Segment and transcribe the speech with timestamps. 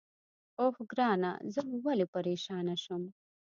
[0.61, 3.03] اوه، ګرانه زه نو ولې پرېشانه شم؟